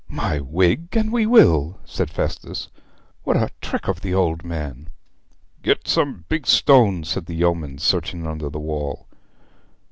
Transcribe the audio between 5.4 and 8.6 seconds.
'Get some big stones,' said the yeomen, searching under the